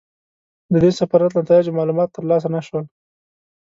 [0.71, 2.83] د دې سفارت له نتایجو معلومات ترلاسه نه شول.